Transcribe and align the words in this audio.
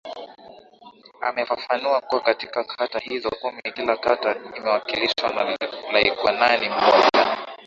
Amefafanua 1.21 2.01
kuwa 2.01 2.21
katika 2.21 2.63
kata 2.63 2.99
hizo 2.99 3.29
kumi 3.29 3.61
kila 3.73 3.97
kata 3.97 4.35
imewakilishwa 4.57 5.29
na 5.29 5.57
Laigwanani 5.93 6.69
mmoja 6.69 7.37